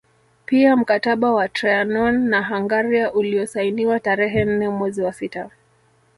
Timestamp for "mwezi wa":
4.69-5.13